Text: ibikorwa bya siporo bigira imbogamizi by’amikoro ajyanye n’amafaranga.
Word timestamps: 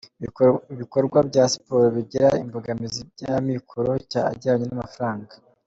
ibikorwa 0.73 1.17
bya 1.29 1.43
siporo 1.53 1.87
bigira 1.95 2.27
imbogamizi 2.43 2.99
by’amikoro 3.11 3.91
ajyanye 4.31 4.65
n’amafaranga. 4.67 5.33